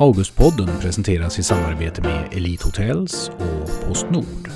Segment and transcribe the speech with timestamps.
[0.00, 4.50] Augustpodden presenteras i samarbete med Elite Hotels och Postnord.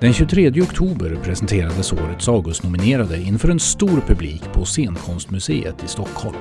[0.00, 6.36] Den 23 oktober presenterades årets Augustnominerade inför en stor publik på Scenkonstmuseet i Stockholm.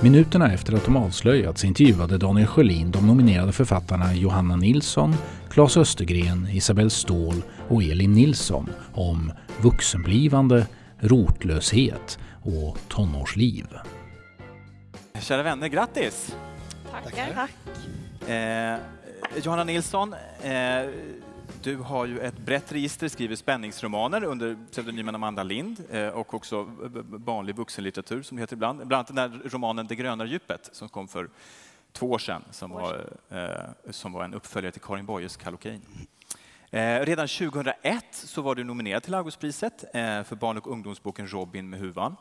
[0.00, 5.14] Minuterna efter att de avslöjats intervjuade Daniel Sjölin de nominerade författarna Johanna Nilsson,
[5.50, 9.32] Claes Östergren, Isabelle Ståhl och Elin Nilsson om
[9.62, 10.66] vuxenblivande,
[11.00, 13.66] rotlöshet och tonårsliv.
[15.20, 16.36] Kära vänner, grattis!
[16.90, 17.34] Tackar.
[17.34, 18.28] Tack.
[18.28, 18.78] Eh,
[19.42, 20.90] Johanna Nilsson, eh,
[21.62, 26.66] du har ju ett brett register, skriver spänningsromaner under pseudonymen Amanda Lind eh, och också
[27.06, 28.86] vanlig vuxenlitteratur som det heter ibland.
[28.86, 31.28] Bland annat den där romanen Det gröna djupet som kom för
[31.92, 35.80] två år sedan som, var, eh, som var en uppföljare till Karin Boyes Kallocain.
[36.70, 41.70] Eh, redan 2001 så var du nominerad till Augustpriset eh, för barn och ungdomsboken Robin
[41.70, 42.16] med huvan.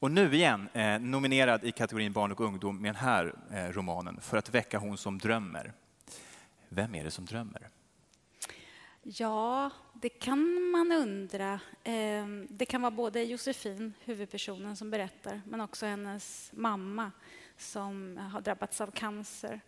[0.00, 4.20] Och nu igen eh, nominerad i kategorin barn och ungdom med den här eh, romanen,
[4.20, 5.72] För att väcka hon som drömmer.
[6.68, 7.68] Vem är det som drömmer?
[9.02, 11.60] Ja, det kan man undra.
[11.84, 17.12] Eh, det kan vara både Josefin, huvudpersonen, som berättar men också hennes mamma
[17.56, 19.60] som har drabbats av cancer.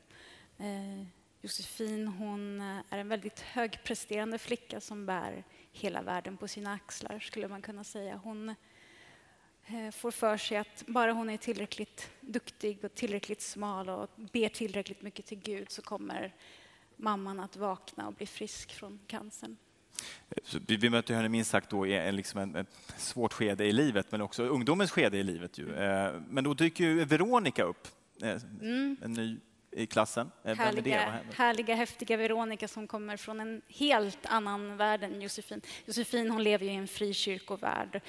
[0.59, 1.06] Eh,
[1.41, 7.19] Josefin hon eh, är en väldigt högpresterande flicka som bär hela världen på sina axlar,
[7.19, 8.21] skulle man kunna säga.
[8.25, 8.55] Hon Eh,
[9.93, 15.03] får för sig att bara hon är tillräckligt duktig och tillräckligt smal och ber tillräckligt
[15.03, 16.35] mycket till Gud så kommer
[16.97, 19.57] mamman att vakna och bli frisk från cancern.
[20.45, 23.73] Så vi möter henne minst sagt då i en, liksom en, ett svårt skede i
[23.73, 25.59] livet, men också ungdomens skede i livet.
[25.59, 25.75] Ju.
[25.75, 27.89] Eh, men då dyker ju Veronica upp,
[28.23, 28.97] eh, mm.
[29.03, 29.37] en ny
[29.73, 30.31] i klassen.
[30.45, 35.61] Härliga, härliga, häftiga Veronica som kommer från en helt annan värld än Josefin.
[35.87, 38.00] Josefin hon lever i en frikyrkovärld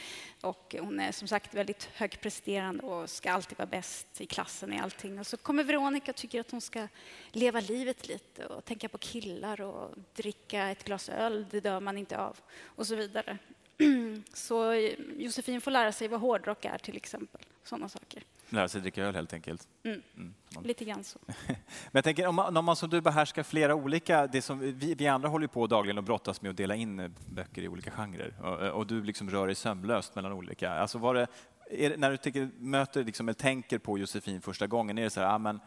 [0.42, 4.80] och hon är som sagt väldigt högpresterande och ska alltid vara bäst i klassen i
[4.80, 5.20] allting.
[5.20, 6.88] Och så kommer Veronica och tycker att hon ska
[7.32, 11.98] leva livet lite och tänka på killar och dricka ett glas öl, det dör man
[11.98, 13.38] inte av och så vidare.
[14.34, 14.74] Så
[15.18, 18.24] Josefin får lära sig vad hårdrock är till exempel, sådana saker.
[18.54, 19.68] Lära sig dricka öl helt enkelt.
[19.84, 20.02] Mm.
[20.18, 20.34] Mm.
[20.64, 21.20] Lite grann så.
[21.48, 21.56] Men
[21.92, 25.08] jag tänker, om man, om man som du behärskar flera olika, det som vi, vi
[25.08, 28.80] andra håller på dagligen och brottas med att dela in böcker i olika genrer och,
[28.80, 30.72] och du liksom rör dig sömlöst mellan olika.
[30.72, 31.28] Alltså var det,
[31.70, 35.22] det när du tycker, möter liksom, eller tänker på Josefin första gången, är det så
[35.22, 35.60] här, ah, men,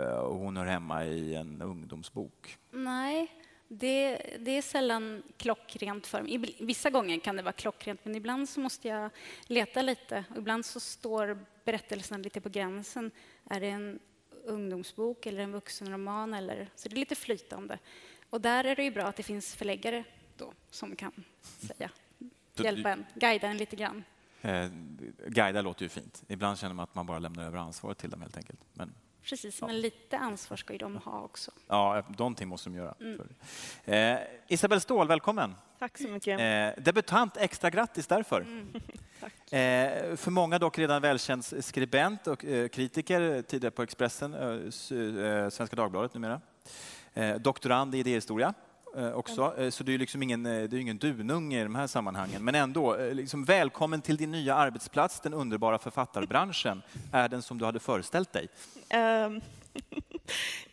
[0.00, 2.58] uh, hon hör hemma i en ungdomsbok?
[2.70, 3.32] Nej,
[3.68, 6.56] det, det, är sällan klockrent för mig.
[6.60, 9.10] Vissa gånger kan det vara klockrent, men ibland så måste jag
[9.46, 10.24] leta lite.
[10.36, 11.38] Ibland så står
[11.68, 13.10] berättelserna lite på gränsen.
[13.50, 13.98] Är det en
[14.44, 16.34] ungdomsbok eller en vuxenroman?
[16.34, 17.78] Eller, så det är lite flytande.
[18.30, 20.04] Och där är det ju bra att det finns förläggare
[20.36, 21.90] då, som kan säga,
[22.54, 24.04] hjälpa en, guida en lite grann.
[24.42, 24.68] Eh,
[25.26, 26.22] guida låter ju fint.
[26.28, 28.60] Ibland känner man att man bara lämnar över ansvaret till dem helt enkelt.
[28.72, 29.66] Men Precis, ja.
[29.66, 31.50] men lite ansvar ska ju de ha också.
[31.66, 32.94] Ja, någonting måste de göra.
[33.00, 33.20] Mm.
[33.84, 35.54] Eh, Isabelle Ståhl, välkommen.
[35.78, 36.40] Tack så mycket.
[36.40, 38.40] Eh, debutant, extra grattis därför.
[38.40, 38.68] Mm.
[39.50, 45.48] Eh, för många dock redan välkänd skribent och eh, kritiker, tidigare på Expressen, eh, eh,
[45.48, 46.40] Svenska Dagbladet numera.
[47.14, 48.67] Eh, doktorand i idéhistoria Eh,
[49.14, 49.54] också.
[49.56, 49.70] Mm.
[49.70, 52.44] Så du är liksom ingen, eh, du är ingen dununge i de här sammanhangen.
[52.44, 56.82] Men ändå, liksom välkommen till din nya arbetsplats, den underbara författarbranschen.
[57.12, 58.48] Är den som du hade föreställt dig?
[58.94, 59.40] Um,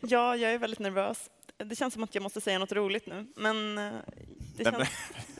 [0.00, 1.30] ja, jag är väldigt nervös.
[1.56, 3.74] Det känns som att jag måste säga något roligt nu, men
[4.56, 4.88] det känns...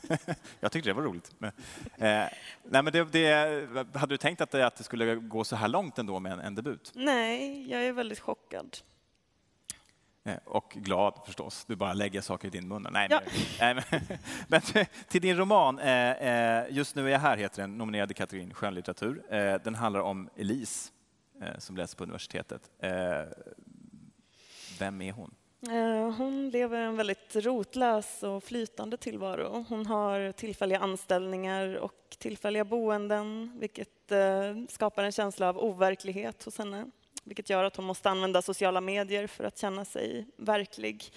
[0.60, 1.30] jag tyckte det var roligt.
[1.38, 1.52] Men,
[1.96, 2.28] eh,
[2.64, 5.68] nej, men det, det, hade du tänkt att det, att det skulle gå så här
[5.68, 6.92] långt ändå med en, en debut?
[6.94, 8.76] Nej, jag är väldigt chockad.
[10.26, 11.64] Eh, och glad förstås.
[11.64, 12.86] Du bara lägger saker i din mun.
[12.90, 13.20] Nej, ja.
[13.58, 13.82] men,
[14.48, 14.60] men,
[15.08, 18.54] till din roman, eh, eh, Just nu är jag här, heter den, nominerad i kategorin
[18.54, 19.22] skönlitteratur.
[19.64, 20.90] Den handlar om Elise
[21.58, 22.70] som läser på universitetet.
[24.78, 25.34] Vem är hon?
[26.16, 29.64] Hon lever en väldigt rotlös och flytande tillvaro.
[29.68, 34.12] Hon har tillfälliga anställningar och tillfälliga boenden vilket
[34.68, 36.90] skapar en känsla av overklighet hos henne
[37.26, 41.12] vilket gör att hon måste använda sociala medier för att känna sig verklig.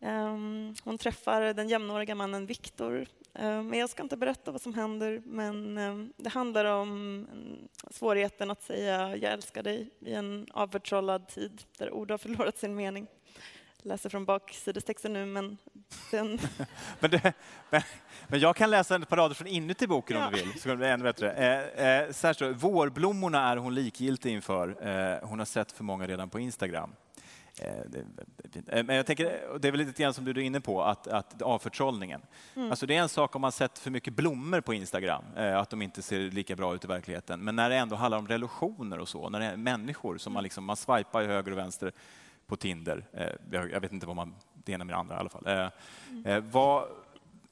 [0.00, 3.06] Ehm, hon träffar den jämnåriga mannen Viktor.
[3.34, 6.90] Ehm, men jag ska inte berätta vad som händer, men ehm, det handlar om
[7.32, 12.58] mm, svårigheten att säga jag älskar dig i en avförtrollad tid där ord har förlorat
[12.58, 13.06] sin mening
[13.84, 15.58] läser från baksidestexten nu, men
[16.10, 16.38] den...
[17.00, 17.32] men, det,
[17.70, 17.82] men,
[18.28, 20.26] men, jag kan läsa ett par rader från inuti boken ja.
[20.26, 21.32] om du vill, så det bli ännu bättre.
[21.32, 24.68] Eh, eh, så här står Vårblommorna är hon likgiltig inför.
[24.88, 26.94] Eh, hon har sett för många redan på Instagram.
[27.60, 27.68] Eh.
[28.66, 31.06] Eh, Men jag tänker, det är väl lite grann som du är inne på, att,
[31.06, 32.20] att avförtrollningen.
[32.56, 35.70] Alltså det är en sak om man sett för mycket blommor på Instagram, eh, att
[35.70, 37.40] de inte ser lika bra ut i verkligheten.
[37.40, 40.42] Men när det ändå handlar om relationer och så, när det är människor som man
[40.42, 41.92] liksom, man swipar i höger och vänster
[42.54, 43.04] på Tinder.
[43.12, 45.46] Eh, Jag jag vet inte vad man, det ena med det andra i alla fall.
[45.46, 46.88] Eh, eh, Vad,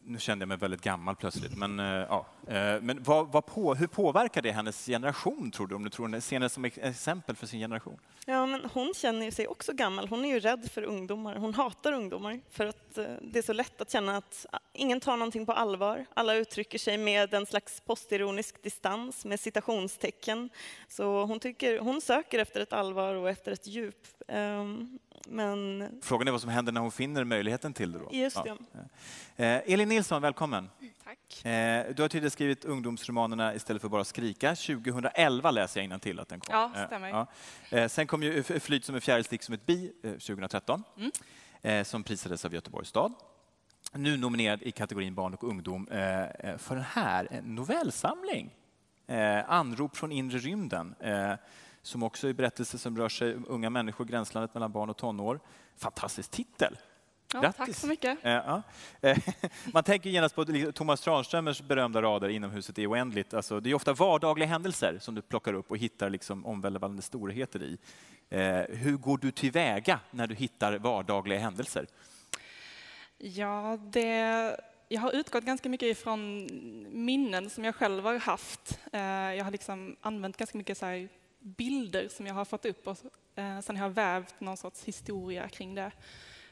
[0.04, 2.26] nu kände jag mig väldigt gammal plötsligt, men, eh, ja.
[2.46, 5.74] Eh, men vad, vad på, hur påverkar det hennes generation, tror du?
[5.74, 7.98] Om du tror hon ser henne som exempel för sin generation?
[8.26, 10.08] Ja, men hon känner sig också gammal.
[10.08, 11.36] Hon är ju rädd för ungdomar.
[11.36, 15.00] Hon hatar ungdomar för att eh, det är så lätt att känna att ah, ingen
[15.00, 16.06] tar någonting på allvar.
[16.14, 20.50] Alla uttrycker sig med en slags postironisk distans med citationstecken.
[20.88, 24.06] Så hon, tycker, hon söker efter ett allvar och efter ett djup.
[24.28, 27.98] Ehm, Men Frågan är vad som händer när hon finner möjligheten till det.
[27.98, 28.08] Då.
[28.12, 28.56] just det.
[29.44, 30.70] Eh, Elin Nilsson, välkommen.
[31.04, 31.40] Tack.
[31.96, 34.54] Du har tidigare skrivit ungdomsromanerna Istället för bara skrika.
[34.54, 36.54] 2011 läser jag till att den kom.
[36.54, 37.08] Ja, Eh, stämmer.
[37.08, 37.26] ja.
[37.70, 41.10] Eh, Sen kom ju Flyt som en fjärilstick som ett bi eh, 2013, Mm.
[41.62, 43.12] eh, som prisades av Göteborgs stad.
[43.94, 45.86] Nu nominerad i kategorin barn och ungdom
[46.58, 48.50] för den här en novellsamling.
[49.46, 50.94] Anrop från inre rymden,
[51.82, 55.40] som också är berättelse som rör sig unga människor, gränslandet mellan barn och tonår.
[55.76, 56.76] Fantastisk titel!
[57.32, 58.18] Ja, tack så mycket.
[58.24, 58.62] Eh, ja.
[59.00, 59.18] Eh,
[59.72, 63.34] Man tänker genast på liksom Thomas Tranströmers berömda rader Inomhuset är oändligt.
[63.34, 67.62] Alltså, det är ofta vardagliga händelser som du plockar upp och hittar liksom omvälvande storheter
[67.62, 67.78] i.
[68.30, 71.86] Eh, hur går du tillväga när du hittar vardagliga händelser?
[73.18, 74.56] Ja, det,
[74.88, 76.48] jag har utgått ganska mycket ifrån
[76.90, 78.78] minnen som jag själv har haft.
[79.36, 81.08] Jag har liksom använt ganska mycket så här
[81.38, 82.98] bilder som jag har fått upp och
[83.64, 85.90] sen har jag vävt någon sorts historia kring det.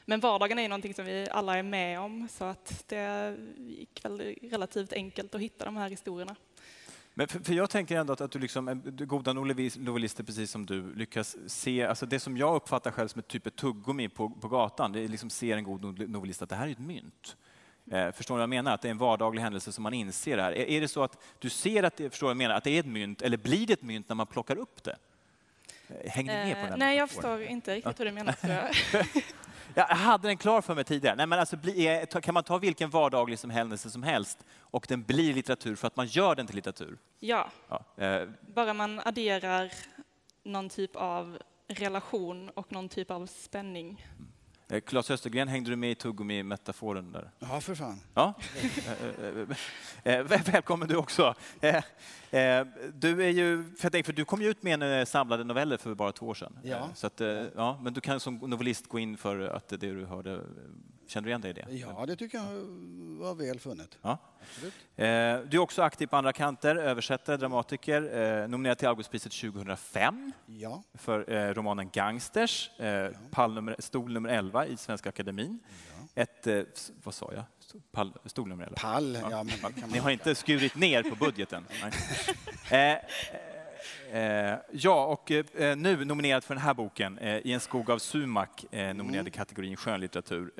[0.05, 4.05] Men vardagen är ju någonting som vi alla är med om så att det gick
[4.05, 6.35] väl relativt enkelt att hitta de här historierna.
[7.13, 8.75] Men för, för jag tänker ändå att, att du, liksom, eh,
[9.05, 13.19] goda novellis- novelister precis som du lyckas se, alltså det som jag uppfattar själv som
[13.19, 16.41] ett typ av tuggummi på, på gatan, det är liksom ser en god no- novellist
[16.41, 17.35] att det här är ett mynt.
[17.91, 18.73] Eh, förstår du vad jag menar?
[18.73, 20.51] Att det är en vardaglig händelse som man inser det här.
[20.51, 22.79] Är, är det så att du ser att det, förstår jag menar, att det är
[22.79, 24.97] ett mynt, eller blir det ett mynt när man plockar upp det?
[25.87, 28.35] Eh, Hänger ni med på den Eh, Nej, jag förstår inte riktigt hur du menar.
[29.75, 29.85] jag.
[29.85, 31.15] Hade den klar för mig tidigare.
[31.15, 31.57] Nej, men alltså,
[32.09, 35.87] ta- kan man ta vilken vardaglig som händelse som helst och den blir litteratur för
[35.87, 36.97] att man gör den till litteratur?
[37.19, 38.03] Ja, Ja.
[38.05, 39.71] eh, bara man adderar
[40.43, 41.37] någon typ av
[41.67, 44.05] relation och någon typ av spänning.
[44.71, 47.31] Eh, Claes Östergren, hängde du med i tuggummi-metaforen där?
[47.39, 47.99] Ja, för fan.
[48.13, 48.33] Ja.
[48.57, 49.25] Eh, eh,
[50.03, 51.35] eh, eh, väl- Välkommen du också.
[51.61, 51.75] Eh,
[52.39, 55.05] eh, Du, är ju, för jag tänker, för du kom ju ut med en eh,
[55.05, 56.59] samlade noveller för bara två år sedan.
[56.63, 56.75] Ja.
[56.77, 59.77] Eh, Så att, eh, ja, men du kan som novellist gå in för att det
[59.77, 60.39] du hörde, eh,
[61.11, 61.65] känner du igen dig i det?
[61.69, 62.45] Ja, det tycker jag
[63.19, 63.97] var väl funnet.
[64.01, 64.17] Ja.
[64.95, 70.31] Eh, Du är också aktiv på andra kanter, översättare, dramatiker, eh, nominerad till Augustpriset 2005
[70.45, 75.59] Ja, för eh, romanen Gangsters, eh, pall nummer, stol nummer 11 i Svenska Akademin.
[76.15, 77.43] Ett, eh, s- vad sa jag?
[77.91, 78.77] Pall, stol nummer 11.
[78.81, 79.17] pall.
[79.31, 81.65] Ja, men Ni har inte skurit ner på budgeten?
[84.11, 87.99] Eh, ja, och eh, nu nominerad för den här boken, eh, I en skog av
[87.99, 90.51] sumak, nominerad i kategorin skönlitteratur.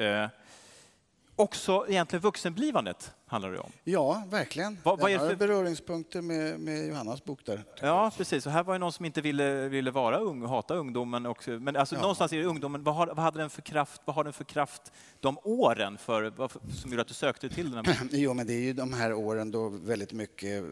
[1.36, 3.72] Också egentligen vuxenblivandet handlar det om.
[3.83, 4.78] Ja, verkligen.
[4.83, 7.63] Vad- vad är det för- beröringspunkter med, med Johannas bok där.
[7.81, 8.45] Ja, precis.
[8.45, 11.25] Och här var det någon som inte ville, ville vara ung och hata ungdomen.
[11.25, 12.01] Och, men alltså, Ja.
[12.01, 14.44] någonstans är det ungdomen, vad har, vad hade den för kraft, vad har den för
[14.44, 18.10] kraft de åren för, vad, som gjorde att du sökte till den här boken?
[18.19, 20.69] Jo, men det är ju de här åren då väldigt mycket eh,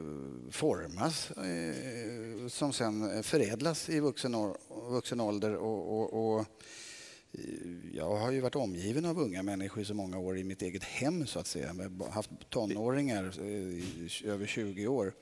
[0.51, 4.53] formas eh, som sen förädlas i vuxen,
[4.89, 5.55] vuxen ålder.
[5.55, 6.45] Och, och, och,
[7.31, 7.43] Eh,
[7.93, 10.83] jag har ju varit omgiven av unga människor i så många år i mitt eget
[10.83, 11.75] hem, så att säga.
[11.77, 13.83] Jag har haft tonåringar i
[14.25, 15.13] över 20 år.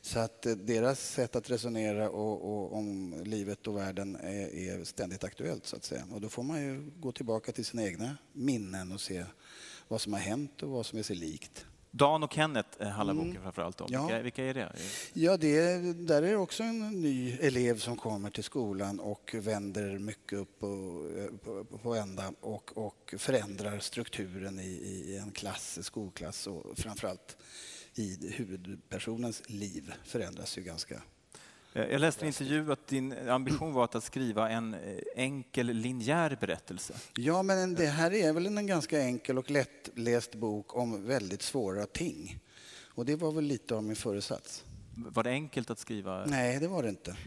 [0.00, 4.84] Så att eh, deras sätt att resonera och, och, om livet och världen är, är
[4.84, 6.04] ständigt aktuellt, så att säga.
[6.12, 9.24] Och då får man ju gå tillbaka till sina egna minnen och se
[9.88, 11.66] vad som har hänt och vad som är sig likt.
[11.94, 13.86] Dan och Kenneth eh, handlar boken framför allt om.
[13.90, 14.06] Ja.
[14.06, 14.72] Vilka, vilka är det?
[15.12, 19.98] Ja, det, där är det också en ny elev som kommer till skolan och vänder
[19.98, 21.02] mycket upp på,
[21.44, 24.72] på, på ända och, och förändrar strukturen i,
[25.06, 27.36] i en klass, skolklass och framförallt
[27.94, 31.11] i huvudpersonens liv förändras ju ganska Eh,
[31.72, 34.80] Jag läste en intervju att din ambition var att skriva en eh,
[35.16, 36.94] enkel linjär berättelse.
[37.16, 41.86] Ja, men det här är väl en ganska enkel och lättläst bok om väldigt svåra
[41.86, 42.38] ting.
[42.94, 44.64] Och det var väl lite av min föresats.
[44.96, 46.24] Var det enkelt att skriva?
[46.26, 47.16] Nej, det var det inte.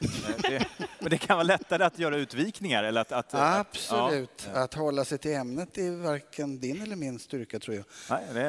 [0.00, 0.08] Eh,
[0.42, 0.66] Det,
[1.00, 2.84] men det kan vara lättare att göra utvikningar?
[2.84, 4.48] Eller att, att, att- Absolut.
[4.54, 4.60] ja.
[4.64, 7.84] Att hålla sig till ämnet är varken din eller min styrka, tror jag.
[8.10, 8.40] Nej, det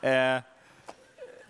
[0.00, 0.42] är...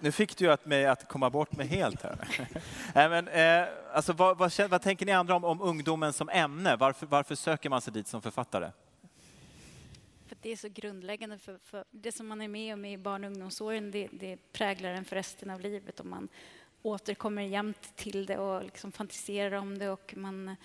[0.00, 2.18] nu fick du att mig att komma bort mig helt här.
[2.94, 6.76] Nej, men, eh, alltså, vad, vad, vad, tänker ni andra om, om ungdomen som ämne?
[6.76, 8.70] Varför, varför söker man sig dit som författare?
[10.26, 11.38] För det är så grundläggande.
[11.38, 14.90] För, för, det som man är med om i barn och ungdomsåren det, det präglar
[14.90, 16.00] en för resten av livet.
[16.00, 16.28] Och man
[16.82, 19.90] återkommer jämt till det och liksom fantiserar om det.
[19.90, 20.56] Och man,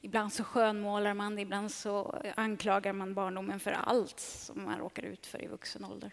[0.00, 5.02] ibland så skönmålar man det, ibland så anklagar man barndomen för allt som man råkar
[5.02, 6.12] ut för i vuxen ålder.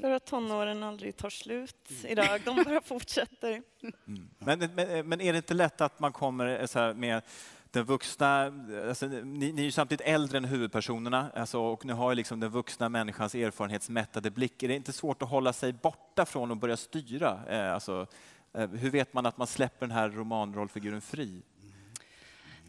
[0.00, 3.62] För att tonåren aldrig tar slut idag, de bara fortsätter.
[4.06, 4.28] Mm.
[4.38, 7.22] Men, men, men, är det inte lätt att man kommer så med
[7.70, 8.52] den vuxna,
[8.88, 12.40] alltså, ni, ni, är ju samtidigt äldre än huvudpersonerna alltså, och ni har ju liksom
[12.40, 14.62] den vuxna människans erfarenhetsmättade blick.
[14.62, 17.40] Är det inte svårt att hålla sig borta från att börja styra?
[17.48, 18.06] Eh, alltså,
[18.52, 21.42] eh, hur vet man att man släpper den här romanrollfiguren fri?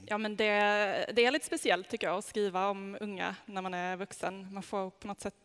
[0.10, 0.46] Ja, men det,
[1.16, 4.54] det, är lite speciellt tycker jag att skriva om unga när man är vuxen.
[4.54, 5.36] Man får på något sätt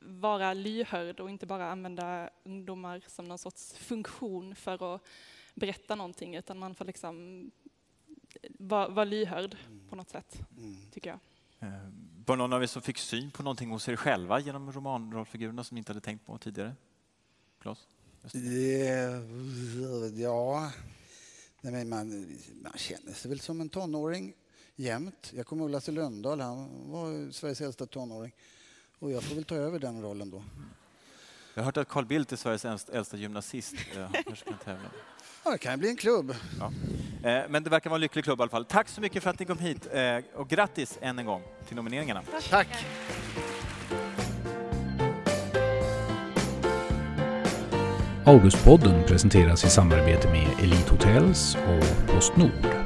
[0.00, 5.02] vara lyhörd och inte bara använda ungdomar som någon sorts funktion för att
[5.54, 7.50] berätta någonting, utan man får liksom
[8.58, 9.56] vara var lyhörd
[9.88, 10.76] på något sätt, mm.
[10.92, 11.18] tycker jag.
[11.68, 11.88] Eh,
[12.26, 15.74] var någon av er som fick syn på någonting hos er själva genom romanrollfigurerna som
[15.74, 16.74] ni inte hade tänkt på tidigare?
[17.60, 17.86] Klas?
[20.14, 20.70] Ja,
[21.60, 24.34] Nej, man, man känner sig väl som en tonåring
[24.76, 25.32] jämt.
[25.34, 28.34] Jag kommer ihåg Lasse Lönndahl, han var Sveriges äldsta tonåring.
[28.98, 30.42] Och jag får väl ta över den rollen då.
[31.54, 33.74] Jag har hört att Carl Bildt är Sveriges äldsta gymnasist.
[33.94, 34.88] Han kanske kan tävla.
[35.44, 36.34] Ja, det kan bli en klubb.
[36.60, 36.72] Ja.
[37.30, 38.64] Eh, men det verkar vara en lycklig klubb i alla fall.
[38.64, 41.76] Tack så mycket för att ni kom hit eh, och grattis än en gång till
[41.76, 42.22] nomineringarna.
[42.30, 42.48] Tack.
[42.50, 42.84] Tack.
[48.24, 52.85] Augustpodden presenteras i samarbete med Elite Hotels och Postnord.